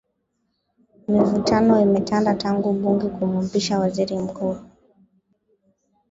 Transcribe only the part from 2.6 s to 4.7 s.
bunge kumwapisha Waziri Mkuu